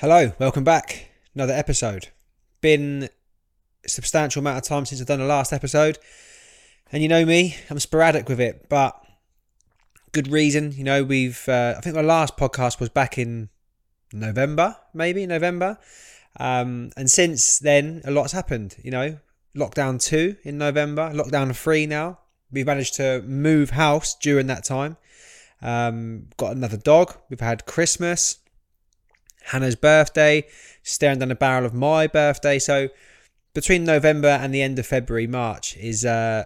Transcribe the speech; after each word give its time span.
Hello, 0.00 0.32
welcome 0.38 0.64
back. 0.64 1.10
Another 1.34 1.52
episode. 1.52 2.08
Been 2.62 3.10
a 3.84 3.88
substantial 3.90 4.40
amount 4.40 4.56
of 4.56 4.64
time 4.64 4.86
since 4.86 4.98
I've 4.98 5.06
done 5.06 5.18
the 5.18 5.26
last 5.26 5.52
episode. 5.52 5.98
And 6.90 7.02
you 7.02 7.08
know 7.10 7.26
me, 7.26 7.56
I'm 7.68 7.78
sporadic 7.78 8.26
with 8.26 8.40
it, 8.40 8.70
but 8.70 8.98
good 10.12 10.28
reason. 10.28 10.72
You 10.72 10.84
know, 10.84 11.04
we've, 11.04 11.46
uh, 11.46 11.74
I 11.76 11.82
think 11.82 11.96
my 11.96 12.00
last 12.00 12.38
podcast 12.38 12.80
was 12.80 12.88
back 12.88 13.18
in 13.18 13.50
November, 14.10 14.74
maybe 14.94 15.26
November. 15.26 15.76
Um, 16.38 16.92
and 16.96 17.10
since 17.10 17.58
then, 17.58 18.00
a 18.06 18.10
lot's 18.10 18.32
happened. 18.32 18.76
You 18.82 18.92
know, 18.92 19.18
lockdown 19.54 20.02
two 20.02 20.36
in 20.44 20.56
November, 20.56 21.10
lockdown 21.12 21.54
three 21.54 21.84
now. 21.84 22.20
We've 22.50 22.64
managed 22.64 22.94
to 22.94 23.20
move 23.26 23.68
house 23.68 24.14
during 24.14 24.46
that 24.46 24.64
time. 24.64 24.96
Um, 25.60 26.28
got 26.38 26.56
another 26.56 26.78
dog. 26.78 27.18
We've 27.28 27.38
had 27.38 27.66
Christmas, 27.66 28.38
Hannah's 29.46 29.76
birthday, 29.76 30.46
staring 30.82 31.18
down 31.18 31.28
the 31.28 31.34
barrel 31.34 31.66
of 31.66 31.74
my 31.74 32.06
birthday. 32.06 32.58
So 32.58 32.88
between 33.54 33.84
November 33.84 34.28
and 34.28 34.54
the 34.54 34.62
end 34.62 34.78
of 34.78 34.86
February, 34.86 35.26
March 35.26 35.76
is 35.76 36.04
uh, 36.04 36.44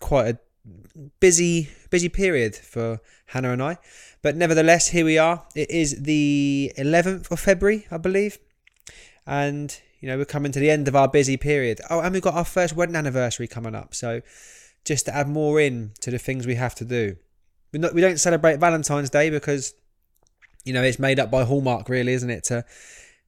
quite 0.00 0.28
a 0.28 0.38
busy, 1.20 1.70
busy 1.90 2.08
period 2.08 2.56
for 2.56 3.00
Hannah 3.26 3.52
and 3.52 3.62
I. 3.62 3.78
But 4.22 4.36
nevertheless, 4.36 4.88
here 4.88 5.04
we 5.04 5.18
are. 5.18 5.44
It 5.54 5.70
is 5.70 6.02
the 6.02 6.72
11th 6.76 7.30
of 7.30 7.38
February, 7.38 7.86
I 7.90 7.98
believe, 7.98 8.38
and 9.26 9.78
you 10.00 10.08
know 10.08 10.16
we're 10.16 10.24
coming 10.24 10.52
to 10.52 10.58
the 10.58 10.70
end 10.70 10.88
of 10.88 10.96
our 10.96 11.08
busy 11.08 11.36
period. 11.36 11.80
Oh, 11.88 12.00
and 12.00 12.12
we've 12.12 12.22
got 12.22 12.34
our 12.34 12.44
first 12.44 12.74
wedding 12.74 12.96
anniversary 12.96 13.46
coming 13.46 13.74
up. 13.74 13.94
So 13.94 14.22
just 14.84 15.06
to 15.06 15.14
add 15.14 15.28
more 15.28 15.60
in 15.60 15.92
to 16.00 16.10
the 16.10 16.18
things 16.18 16.46
we 16.46 16.54
have 16.56 16.74
to 16.76 16.84
do. 16.84 17.16
Not 17.72 17.94
we 17.94 18.00
don't 18.00 18.18
celebrate 18.18 18.58
Valentine's 18.58 19.10
Day 19.10 19.30
because 19.30 19.74
you 20.68 20.74
know 20.74 20.82
it's 20.82 20.98
made 20.98 21.18
up 21.18 21.30
by 21.30 21.44
Hallmark, 21.44 21.88
really, 21.88 22.12
isn't 22.12 22.30
it? 22.30 22.44
To 22.44 22.64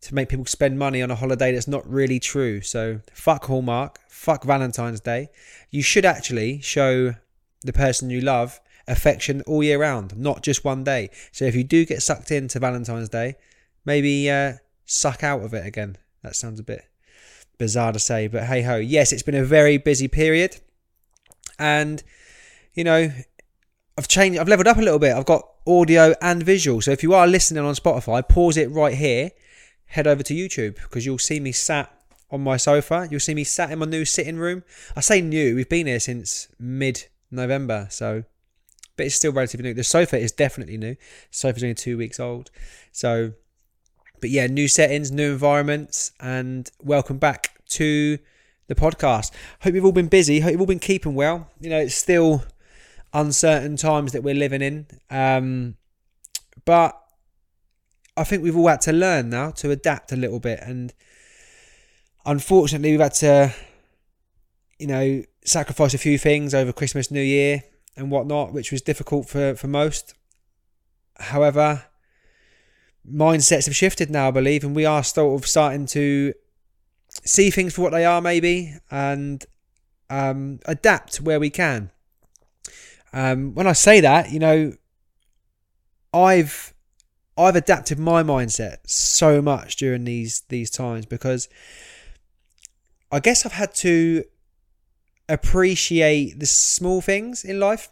to 0.03 0.15
make 0.15 0.29
people 0.29 0.47
spend 0.47 0.79
money 0.79 1.03
on 1.03 1.11
a 1.11 1.15
holiday 1.15 1.53
that's 1.53 1.69
not 1.69 1.91
really 1.91 2.21
true. 2.21 2.61
So 2.61 3.01
fuck 3.13 3.47
Hallmark, 3.47 3.99
fuck 4.09 4.45
Valentine's 4.45 5.01
Day. 5.01 5.31
You 5.71 5.83
should 5.83 6.05
actually 6.05 6.61
show 6.61 7.15
the 7.63 7.73
person 7.73 8.11
you 8.11 8.21
love 8.21 8.61
affection 8.87 9.43
all 9.47 9.63
year 9.63 9.79
round, 9.79 10.17
not 10.17 10.43
just 10.43 10.65
one 10.65 10.85
day. 10.85 11.11
So 11.33 11.45
if 11.45 11.55
you 11.55 11.65
do 11.65 11.85
get 11.85 12.03
sucked 12.03 12.31
into 12.31 12.59
Valentine's 12.59 13.09
Day, 13.09 13.37
maybe 13.85 14.31
uh, 14.31 14.55
suck 14.85 15.23
out 15.23 15.43
of 15.43 15.55
it 15.55 15.67
again. 15.67 15.97
That 16.23 16.37
sounds 16.37 16.61
a 16.61 16.65
bit 16.65 16.85
bizarre 17.59 17.93
to 17.93 17.99
say, 17.99 18.27
but 18.27 18.45
hey 18.45 18.63
ho. 18.63 18.77
Yes, 18.77 19.13
it's 19.13 19.23
been 19.23 19.35
a 19.35 19.45
very 19.45 19.79
busy 19.79 20.09
period, 20.09 20.61
and 21.59 22.03
you 22.75 22.85
know, 22.85 23.11
I've 24.01 24.09
changed. 24.09 24.39
I've 24.39 24.49
leveled 24.49 24.67
up 24.67 24.79
a 24.79 24.81
little 24.81 24.99
bit. 24.99 25.15
I've 25.15 25.27
got 25.27 25.47
audio 25.67 26.15
and 26.23 26.43
visual. 26.43 26.81
So 26.81 26.91
if 26.91 27.03
you 27.03 27.13
are 27.13 27.27
listening 27.27 27.63
on 27.63 27.75
Spotify, 27.75 28.27
pause 28.27 28.57
it 28.57 28.71
right 28.71 28.95
here. 28.95 29.33
Head 29.89 30.07
over 30.07 30.23
to 30.23 30.33
YouTube 30.33 30.77
because 30.77 31.05
you'll 31.05 31.19
see 31.19 31.39
me 31.39 31.53
sat 31.53 31.95
on 32.31 32.41
my 32.41 32.57
sofa. 32.57 33.07
You'll 33.11 33.21
see 33.21 33.35
me 33.35 33.45
sat 33.45 33.71
in 33.71 33.79
my 33.79 33.85
new 33.85 34.07
sitting 34.07 34.39
room. 34.39 34.63
I 34.97 35.01
say 35.01 35.21
new. 35.21 35.55
We've 35.55 35.69
been 35.69 35.87
here 35.87 36.01
since 36.01 36.49
mid 36.59 37.09
November, 37.31 37.89
so 37.91 38.25
but 38.97 39.05
it's 39.05 39.17
still 39.17 39.33
relatively 39.33 39.69
new. 39.69 39.75
The 39.75 39.85
sofa 39.85 40.17
is 40.17 40.33
definitely 40.33 40.79
new. 40.79 40.97
Sofa's 41.31 41.63
only 41.63 41.75
two 41.75 41.99
weeks 41.99 42.19
old. 42.19 42.51
So, 42.93 43.35
but 44.23 44.31
yeah, 44.31 44.47
new 44.47 44.67
settings, 44.69 45.13
new 45.13 45.33
environments, 45.33 46.13
and 46.21 46.71
welcome 46.83 47.19
back 47.19 47.61
to 47.73 48.19
the 48.67 48.75
podcast. 48.75 49.31
Hope 49.61 49.75
you've 49.75 49.85
all 49.85 49.93
been 49.93 50.09
busy. 50.09 50.41
Hope 50.41 50.53
you've 50.53 50.61
all 50.63 50.67
been 50.67 50.79
keeping 50.79 51.15
well. 51.15 51.51
You 51.61 51.69
know, 51.69 51.81
it's 51.81 51.95
still 51.95 52.45
uncertain 53.13 53.77
times 53.77 54.13
that 54.13 54.23
we're 54.23 54.35
living 54.35 54.63
in. 54.63 54.87
Um, 55.11 55.77
but 56.65 57.01
I 58.17 58.25
think 58.25 58.43
we've 58.43 58.57
all 58.57 58.69
had 58.69 58.81
to 58.83 58.93
learn 58.93 59.31
now 59.31 59.51
to 59.53 59.71
adapt 59.71 60.13
a 60.13 60.17
little 60.17 60.41
bit. 60.41 60.61
And 60.63 60.93
unfortunately, 62.25 62.93
we've 62.93 63.01
had 63.01 63.15
to, 63.15 63.55
you 64.79 64.87
know, 64.87 65.23
sacrifice 65.45 65.95
a 65.95 65.99
few 65.99 66.19
things 66.19 66.55
over 66.55 66.73
Christmas, 66.73 67.11
New 67.11 67.23
Year, 67.23 67.63
and 67.97 68.11
whatnot, 68.11 68.53
which 68.53 68.73
was 68.73 68.83
difficult 68.83 69.29
for, 69.29 69.55
for 69.55 69.69
most. 69.69 70.15
However, 71.19 71.85
mindsets 73.11 73.67
have 73.67 73.77
shifted 73.77 74.11
now, 74.11 74.29
I 74.29 74.31
believe, 74.31 74.65
and 74.65 74.75
we 74.75 74.85
are 74.85 75.03
sort 75.03 75.41
of 75.41 75.49
starting 75.49 75.87
to 75.87 76.35
see 77.25 77.51
things 77.51 77.75
for 77.75 77.83
what 77.83 77.93
they 77.93 78.05
are, 78.05 78.21
maybe, 78.21 78.75
and 78.91 79.45
um, 80.09 80.61
adapt 80.67 81.21
where 81.21 81.41
we 81.41 81.51
can. 81.51 81.91
Um, 83.13 83.55
when 83.55 83.67
I 83.67 83.73
say 83.73 84.01
that, 84.01 84.31
you 84.31 84.39
know, 84.39 84.73
I've 86.13 86.75
I've 87.37 87.57
adapted 87.57 87.99
my 87.99 88.23
mindset 88.23 88.79
so 88.87 89.41
much 89.41 89.77
during 89.77 90.05
these 90.05 90.43
these 90.49 90.71
times 90.71 91.07
because 91.07 91.49
I 93.13 93.21
guess 93.21 93.45
I've 93.45 93.53
had 93.53 93.75
to 93.77 94.25
appreciate 95.29 96.39
the 96.39 96.47
small 96.47 97.01
things 97.01 97.45
in 97.45 97.59
life. 97.59 97.89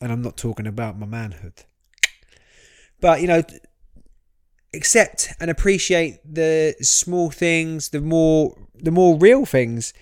And 0.00 0.12
I'm 0.12 0.22
not 0.22 0.36
talking 0.36 0.66
about 0.66 0.98
my 0.98 1.06
manhood. 1.06 1.64
But, 3.00 3.20
you 3.20 3.28
know, 3.28 3.42
accept 4.74 5.32
and 5.40 5.50
appreciate 5.50 6.18
the 6.24 6.74
small 6.82 7.30
things, 7.30 7.90
the 7.90 8.00
more 8.00 8.56
the 8.74 8.90
more 8.90 9.16
real 9.16 9.46
things. 9.46 9.94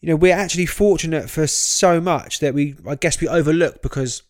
You 0.00 0.08
know, 0.10 0.16
we're 0.16 0.34
actually 0.34 0.66
fortunate 0.66 1.28
for 1.28 1.46
so 1.46 2.00
much 2.00 2.38
that 2.40 2.54
we 2.54 2.76
I 2.86 2.94
guess 2.94 3.20
we 3.20 3.28
overlook 3.28 3.82
because 3.82 4.22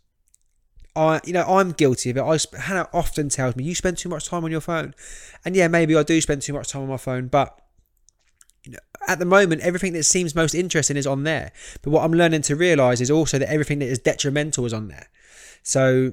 I, 0.97 1.21
you 1.25 1.33
know, 1.33 1.45
I'm 1.45 1.73
guilty 1.73 2.11
of 2.11 2.17
it. 2.17 2.23
I 2.23 2.39
Hannah 2.59 2.89
often 2.93 3.29
tells 3.29 3.55
me 3.55 3.65
you 3.65 3.75
spend 3.75 3.99
too 3.99 4.09
much 4.09 4.29
time 4.29 4.45
on 4.45 4.51
your 4.51 4.61
phone, 4.61 4.95
and 5.45 5.55
yeah, 5.55 5.69
maybe 5.69 5.95
I 5.95 6.03
do 6.03 6.21
spend 6.21 6.43
too 6.43 6.53
much 6.53 6.69
time 6.69 6.83
on 6.83 6.89
my 6.89 6.97
phone, 6.97 7.29
but 7.29 7.61
at 9.07 9.19
the 9.19 9.25
moment, 9.25 9.63
everything 9.63 9.93
that 9.95 10.05
seems 10.05 10.35
most 10.35 10.55
interesting 10.55 10.97
is 10.97 11.07
on 11.07 11.25
there. 11.25 11.53
But 11.83 11.91
what 11.91 12.05
I'm 12.05 12.13
learning 12.13 12.43
to 12.43 12.57
realize 12.57 13.01
is 13.01 13.11
also 13.11 13.39
that 13.39 13.51
everything 13.51 13.79
that 13.79 13.87
is 13.87 13.99
detrimental 13.99 14.67
is 14.67 14.73
on 14.73 14.89
there. 14.89 15.09
So, 15.63 16.13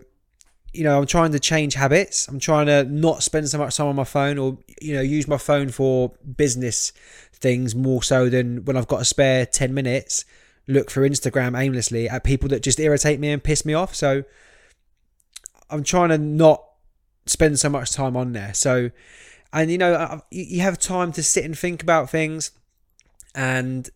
you 0.75 0.83
know, 0.83 0.97
I'm 0.97 1.05
trying 1.05 1.31
to 1.31 1.39
change 1.39 1.73
habits. 1.73 2.27
I'm 2.27 2.39
trying 2.39 2.67
to 2.67 2.83
not 2.83 3.23
spend 3.23 3.49
so 3.49 3.57
much 3.57 3.77
time 3.77 3.87
on 3.87 3.95
my 3.95 4.03
phone 4.03 4.37
or, 4.37 4.57
you 4.81 4.95
know, 4.95 5.01
use 5.01 5.27
my 5.27 5.37
phone 5.37 5.69
for 5.69 6.11
business 6.37 6.91
things 7.33 7.75
more 7.75 8.03
so 8.03 8.29
than 8.29 8.65
when 8.65 8.77
I've 8.77 8.87
got 8.87 9.01
a 9.01 9.05
spare 9.05 9.45
10 9.45 9.73
minutes, 9.73 10.25
look 10.67 10.89
for 10.89 11.07
Instagram 11.07 11.59
aimlessly 11.59 12.09
at 12.09 12.23
people 12.23 12.49
that 12.49 12.63
just 12.63 12.79
irritate 12.79 13.19
me 13.19 13.31
and 13.31 13.43
piss 13.43 13.65
me 13.65 13.73
off. 13.73 13.95
So, 13.95 14.23
I'm 15.69 15.83
trying 15.83 16.09
to 16.09 16.17
not 16.17 16.63
spend 17.25 17.59
so 17.59 17.69
much 17.69 17.91
time 17.91 18.15
on 18.15 18.33
there. 18.33 18.53
So, 18.53 18.91
and 19.51 19.71
you 19.71 19.77
know, 19.77 20.21
you 20.31 20.61
have 20.61 20.77
time 20.79 21.11
to 21.13 21.23
sit 21.23 21.45
and 21.45 21.57
think 21.57 21.81
about 21.81 22.09
things 22.09 22.51
and 23.33 23.89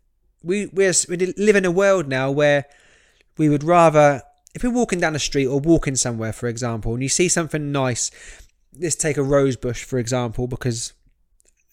we 0.44 0.68
we're, 0.68 0.94
we 1.08 1.18
live 1.38 1.56
in 1.56 1.66
a 1.66 1.72
world 1.72 2.08
now 2.08 2.32
where 2.32 2.66
we 3.38 3.50
would 3.50 3.64
rather 3.64 4.22
if 4.56 4.64
you're 4.64 4.72
walking 4.72 5.00
down 5.00 5.14
the 5.14 5.20
street 5.20 5.46
or 5.46 5.60
walking 5.60 5.96
somewhere 5.96 6.34
for 6.34 6.48
example 6.48 6.94
and 6.94 7.04
you 7.04 7.10
see 7.10 7.28
something 7.28 7.72
nice 7.72 8.12
let's 8.78 8.96
take 8.96 9.18
a 9.18 9.24
rose 9.24 9.56
bush 9.56 9.84
for 9.84 9.98
example 9.98 10.48
because 10.48 10.94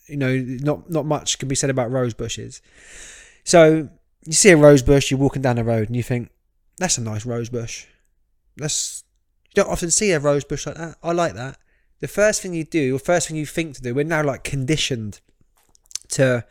you 0.06 0.16
know 0.16 0.36
not 0.36 0.88
not 0.90 1.06
much 1.06 1.38
can 1.38 1.48
be 1.48 1.54
said 1.54 1.70
about 1.70 1.90
rose 1.90 2.14
bushes. 2.14 2.62
So 3.44 3.88
you 4.24 4.32
see 4.32 4.50
a 4.50 4.56
rose 4.56 4.82
bush 4.82 5.10
you're 5.10 5.20
walking 5.20 5.42
down 5.42 5.56
the 5.56 5.64
road 5.64 5.88
and 5.88 5.96
you 5.96 6.02
think 6.02 6.30
that's 6.78 6.98
a 6.98 7.02
nice 7.02 7.26
rose 7.26 7.48
bush. 7.48 7.86
That's 8.56 9.04
you 9.48 9.62
don't 9.62 9.70
often 9.70 9.90
see 9.90 10.12
a 10.12 10.20
rose 10.20 10.44
bush 10.44 10.66
like 10.66 10.76
that. 10.76 10.96
I 11.02 11.12
like 11.12 11.34
that. 11.34 11.58
The 12.00 12.08
first 12.08 12.42
thing 12.42 12.54
you 12.54 12.64
do 12.64 12.96
or 12.96 12.98
first 12.98 13.28
thing 13.28 13.36
you 13.36 13.46
think 13.46 13.76
to 13.76 13.82
do 13.82 13.94
we're 13.94 14.04
now 14.04 14.22
like 14.22 14.44
conditioned 14.44 15.20
to 16.08 16.44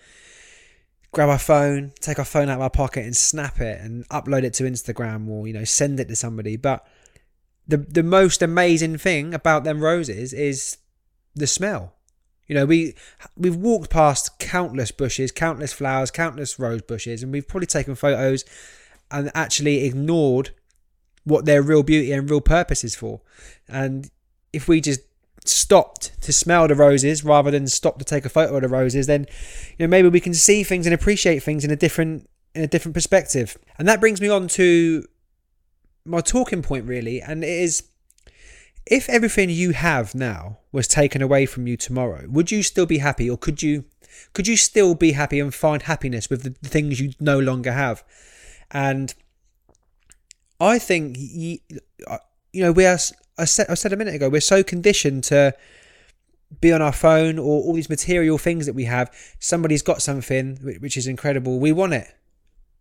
grab 1.15 1.29
our 1.29 1.39
phone, 1.39 1.93
take 2.01 2.19
our 2.19 2.25
phone 2.25 2.49
out 2.49 2.57
of 2.57 2.61
our 2.61 2.69
pocket 2.69 3.05
and 3.05 3.15
snap 3.15 3.61
it 3.61 3.79
and 3.79 4.07
upload 4.09 4.43
it 4.43 4.53
to 4.53 4.65
Instagram 4.65 5.29
or, 5.29 5.47
you 5.47 5.53
know, 5.53 5.63
send 5.63 5.97
it 5.97 6.09
to 6.09 6.15
somebody. 6.15 6.57
But 6.57 6.85
the 7.65 7.77
the 7.77 8.03
most 8.03 8.41
amazing 8.41 8.97
thing 8.97 9.33
about 9.33 9.63
them 9.63 9.79
roses 9.79 10.33
is 10.33 10.77
the 11.33 11.47
smell. 11.47 11.93
You 12.47 12.55
know, 12.55 12.65
we 12.65 12.95
we've 13.37 13.55
walked 13.55 13.89
past 13.89 14.39
countless 14.39 14.91
bushes, 14.91 15.31
countless 15.31 15.71
flowers, 15.71 16.11
countless 16.11 16.59
rose 16.59 16.81
bushes, 16.81 17.23
and 17.23 17.31
we've 17.31 17.47
probably 17.47 17.67
taken 17.67 17.95
photos 17.95 18.43
and 19.09 19.31
actually 19.33 19.85
ignored 19.85 20.49
what 21.23 21.45
their 21.45 21.61
real 21.61 21.81
beauty 21.81 22.11
and 22.11 22.29
real 22.29 22.41
purpose 22.41 22.83
is 22.83 22.93
for. 22.93 23.21
And 23.69 24.11
if 24.51 24.67
we 24.67 24.81
just 24.81 24.99
stopped 25.47 26.21
to 26.21 26.33
smell 26.33 26.67
the 26.67 26.75
roses 26.75 27.23
rather 27.23 27.51
than 27.51 27.67
stop 27.67 27.99
to 27.99 28.05
take 28.05 28.25
a 28.25 28.29
photo 28.29 28.55
of 28.55 28.61
the 28.61 28.67
roses, 28.67 29.07
then 29.07 29.25
you 29.77 29.85
know 29.85 29.89
maybe 29.89 30.09
we 30.09 30.19
can 30.19 30.33
see 30.33 30.63
things 30.63 30.85
and 30.85 30.93
appreciate 30.93 31.43
things 31.43 31.63
in 31.63 31.71
a 31.71 31.75
different 31.75 32.29
in 32.53 32.63
a 32.63 32.67
different 32.67 32.93
perspective. 32.93 33.57
And 33.77 33.87
that 33.87 33.99
brings 33.99 34.21
me 34.21 34.29
on 34.29 34.47
to 34.49 35.05
my 36.05 36.21
talking 36.21 36.61
point 36.61 36.85
really, 36.85 37.21
and 37.21 37.43
it 37.43 37.49
is 37.49 37.83
if 38.85 39.09
everything 39.09 39.49
you 39.49 39.71
have 39.71 40.13
now 40.13 40.59
was 40.71 40.87
taken 40.87 41.21
away 41.21 41.45
from 41.45 41.67
you 41.67 41.75
tomorrow, 41.75 42.25
would 42.29 42.51
you 42.51 42.61
still 42.61 42.85
be 42.85 42.99
happy 42.99 43.29
or 43.29 43.37
could 43.37 43.61
you 43.61 43.85
could 44.33 44.47
you 44.47 44.55
still 44.57 44.95
be 44.95 45.11
happy 45.11 45.39
and 45.39 45.53
find 45.53 45.83
happiness 45.83 46.29
with 46.29 46.43
the 46.43 46.69
things 46.69 46.99
you 46.99 47.13
no 47.19 47.39
longer 47.39 47.71
have? 47.71 48.03
And 48.71 49.13
I 50.59 50.79
think 50.79 51.17
you, 51.19 51.59
uh, 52.07 52.19
you 52.53 52.63
know 52.63 52.71
we 52.71 52.85
are 52.85 52.99
I 53.37 53.45
said, 53.45 53.67
I 53.69 53.73
said 53.73 53.91
a 53.93 53.97
minute 53.97 54.15
ago, 54.15 54.29
we're 54.29 54.41
so 54.41 54.63
conditioned 54.63 55.23
to 55.25 55.53
be 56.61 56.71
on 56.71 56.81
our 56.81 56.93
phone 56.93 57.37
or 57.37 57.63
all 57.63 57.73
these 57.73 57.89
material 57.89 58.37
things 58.37 58.65
that 58.65 58.73
we 58.73 58.85
have. 58.85 59.11
Somebody's 59.39 59.81
got 59.81 60.01
something 60.01 60.57
which 60.79 60.95
is 60.95 61.07
incredible. 61.07 61.59
We 61.59 61.71
want 61.71 61.93
it. 61.93 62.07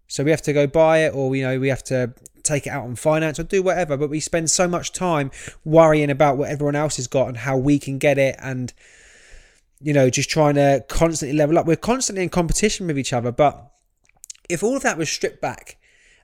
So 0.06 0.22
we 0.22 0.30
have 0.30 0.42
to 0.42 0.52
go 0.52 0.66
buy 0.66 0.98
it 0.98 1.14
or 1.14 1.34
you 1.34 1.42
know 1.42 1.58
we 1.58 1.68
have 1.68 1.82
to 1.84 2.14
take 2.42 2.66
it 2.66 2.70
out 2.70 2.84
on 2.84 2.94
finance 2.94 3.38
or 3.38 3.42
do 3.42 3.62
whatever, 3.62 3.96
but 3.96 4.10
we 4.10 4.20
spend 4.20 4.50
so 4.50 4.68
much 4.68 4.92
time 4.92 5.30
worrying 5.64 6.10
about 6.10 6.36
what 6.36 6.50
everyone 6.50 6.76
else 6.76 6.96
has 6.96 7.06
got 7.06 7.28
and 7.28 7.38
how 7.38 7.56
we 7.56 7.78
can 7.78 7.98
get 7.98 8.18
it 8.18 8.36
and 8.38 8.74
you 9.80 9.92
know 9.92 10.10
just 10.10 10.28
trying 10.28 10.54
to 10.54 10.84
constantly 10.88 11.36
level 11.36 11.58
up. 11.58 11.66
We're 11.66 11.76
constantly 11.76 12.22
in 12.22 12.28
competition 12.28 12.86
with 12.86 12.98
each 12.98 13.12
other, 13.12 13.32
but 13.32 13.72
if 14.48 14.62
all 14.62 14.76
of 14.76 14.82
that 14.82 14.98
was 14.98 15.10
stripped 15.10 15.40
back 15.40 15.78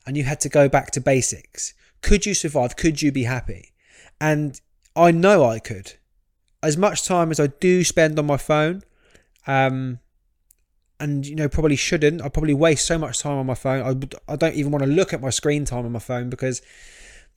and 0.07 0.17
you 0.17 0.25
had 0.25 0.41
to 0.41 0.49
go 0.49 0.69
back 0.69 0.91
to 0.93 1.01
basics, 1.01 1.73
could 2.03 2.27
you 2.27 2.35
survive? 2.35 2.77
Could 2.77 3.01
you 3.01 3.11
be 3.11 3.25
happy? 3.25 3.70
And 4.21 4.61
I 4.95 5.11
know 5.11 5.45
I 5.45 5.59
could. 5.59 5.95
As 6.63 6.77
much 6.77 7.05
time 7.05 7.31
as 7.31 7.41
I 7.41 7.47
do 7.47 7.85
spend 7.85 8.19
on 8.19 8.27
my 8.27 8.37
phone, 8.37 8.83
um, 9.47 9.99
and 10.99 11.27
you 11.27 11.35
know 11.35 11.49
probably 11.49 11.77
shouldn't. 11.77 12.23
I 12.23 12.29
probably 12.29 12.55
waste 12.55 12.87
so 12.87 12.99
much 12.99 13.21
time 13.21 13.39
on 13.39 13.47
my 13.47 13.55
phone. 13.55 13.83
I, 14.29 14.33
I 14.33 14.37
don't 14.37 14.55
even 14.55 14.71
want 14.71 14.85
to 14.85 14.91
look 14.91 15.15
at 15.15 15.23
my 15.23 15.31
screen 15.31 15.65
time 15.65 15.87
on 15.87 15.93
my 15.93 15.99
phone 15.99 16.29
because 16.29 16.61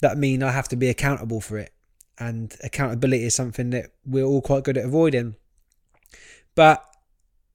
that 0.01 0.17
means 0.17 0.43
I 0.43 0.51
have 0.51 0.67
to 0.69 0.75
be 0.75 0.89
accountable 0.89 1.39
for 1.39 1.57
it, 1.57 1.71
and 2.19 2.53
accountability 2.63 3.23
is 3.23 3.33
something 3.33 3.69
that 3.69 3.91
we're 4.05 4.25
all 4.25 4.41
quite 4.41 4.65
good 4.65 4.77
at 4.77 4.83
avoiding. 4.83 5.37
But 6.55 6.83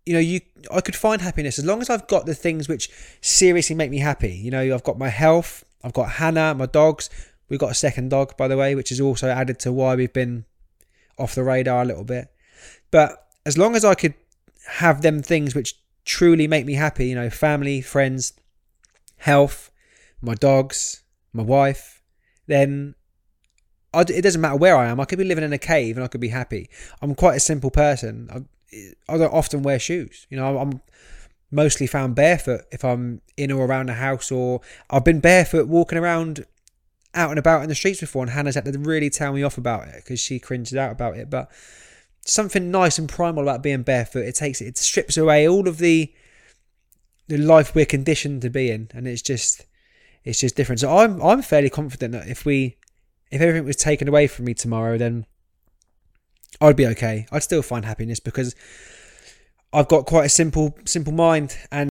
you 0.06 0.14
know, 0.14 0.20
you 0.20 0.40
I 0.72 0.80
could 0.80 0.96
find 0.96 1.20
happiness 1.20 1.58
as 1.58 1.66
long 1.66 1.82
as 1.82 1.90
I've 1.90 2.08
got 2.08 2.24
the 2.24 2.34
things 2.34 2.66
which 2.66 2.88
seriously 3.20 3.76
make 3.76 3.90
me 3.90 3.98
happy. 3.98 4.34
You 4.34 4.50
know, 4.50 4.74
I've 4.74 4.84
got 4.84 4.98
my 4.98 5.10
health, 5.10 5.64
I've 5.84 5.92
got 5.92 6.12
Hannah, 6.12 6.54
my 6.54 6.66
dogs. 6.66 7.10
We've 7.48 7.60
got 7.60 7.70
a 7.70 7.74
second 7.74 8.10
dog, 8.10 8.36
by 8.36 8.48
the 8.48 8.56
way, 8.56 8.74
which 8.74 8.92
is 8.92 9.00
also 9.00 9.28
added 9.28 9.58
to 9.60 9.72
why 9.72 9.94
we've 9.94 10.12
been 10.12 10.44
off 11.18 11.34
the 11.34 11.42
radar 11.42 11.82
a 11.82 11.84
little 11.84 12.04
bit. 12.04 12.28
But 12.90 13.26
as 13.46 13.56
long 13.56 13.74
as 13.74 13.84
I 13.84 13.94
could 13.94 14.14
have 14.66 15.02
them 15.02 15.22
things 15.22 15.54
which 15.54 15.74
truly 16.04 16.46
make 16.46 16.66
me 16.66 16.74
happy, 16.74 17.08
you 17.08 17.14
know, 17.14 17.30
family, 17.30 17.80
friends, 17.80 18.34
health, 19.18 19.70
my 20.20 20.34
dogs, 20.34 21.02
my 21.32 21.42
wife, 21.42 22.02
then 22.46 22.94
I, 23.94 24.00
it 24.02 24.22
doesn't 24.22 24.40
matter 24.40 24.56
where 24.56 24.76
I 24.76 24.88
am. 24.88 25.00
I 25.00 25.04
could 25.04 25.18
be 25.18 25.24
living 25.24 25.44
in 25.44 25.52
a 25.52 25.58
cave 25.58 25.96
and 25.96 26.04
I 26.04 26.08
could 26.08 26.20
be 26.20 26.28
happy. 26.28 26.68
I'm 27.00 27.14
quite 27.14 27.36
a 27.36 27.40
simple 27.40 27.70
person. 27.70 28.28
I, 28.32 28.92
I 29.08 29.18
don't 29.18 29.32
often 29.32 29.62
wear 29.62 29.78
shoes. 29.78 30.26
You 30.28 30.36
know, 30.36 30.58
I'm 30.58 30.80
mostly 31.50 31.86
found 31.86 32.14
barefoot 32.14 32.62
if 32.70 32.84
I'm 32.84 33.22
in 33.36 33.50
or 33.50 33.64
around 33.64 33.86
the 33.86 33.94
house, 33.94 34.30
or 34.30 34.60
I've 34.90 35.04
been 35.04 35.20
barefoot 35.20 35.68
walking 35.68 35.98
around 35.98 36.44
out 37.18 37.30
and 37.30 37.38
about 37.38 37.62
in 37.62 37.68
the 37.68 37.74
streets 37.74 38.00
before, 38.00 38.22
and 38.22 38.30
Hannah's 38.30 38.54
had 38.54 38.64
to 38.64 38.78
really 38.78 39.10
tell 39.10 39.32
me 39.32 39.42
off 39.42 39.58
about 39.58 39.88
it 39.88 39.96
because 39.96 40.20
she 40.20 40.38
cringed 40.38 40.76
out 40.76 40.92
about 40.92 41.16
it. 41.16 41.28
But 41.28 41.50
something 42.24 42.70
nice 42.70 42.98
and 42.98 43.08
primal 43.08 43.42
about 43.42 43.62
being 43.62 43.82
barefoot. 43.82 44.26
It 44.26 44.34
takes 44.34 44.60
it 44.60 44.76
strips 44.78 45.16
away 45.16 45.48
all 45.48 45.66
of 45.68 45.78
the 45.78 46.12
the 47.26 47.38
life 47.38 47.74
we're 47.74 47.86
conditioned 47.86 48.42
to 48.42 48.50
be 48.50 48.70
in, 48.70 48.90
and 48.94 49.06
it's 49.06 49.22
just 49.22 49.66
it's 50.24 50.40
just 50.40 50.56
different. 50.56 50.80
So 50.80 50.96
I'm 50.96 51.20
I'm 51.20 51.42
fairly 51.42 51.70
confident 51.70 52.12
that 52.12 52.28
if 52.28 52.44
we 52.44 52.76
if 53.30 53.40
everything 53.40 53.66
was 53.66 53.76
taken 53.76 54.08
away 54.08 54.26
from 54.26 54.44
me 54.44 54.54
tomorrow, 54.54 54.96
then 54.96 55.26
I'd 56.60 56.76
be 56.76 56.86
okay. 56.86 57.26
I'd 57.30 57.42
still 57.42 57.62
find 57.62 57.84
happiness 57.84 58.20
because 58.20 58.54
I've 59.72 59.88
got 59.88 60.06
quite 60.06 60.26
a 60.26 60.30
simple 60.30 60.76
simple 60.84 61.12
mind 61.12 61.56
and 61.70 61.90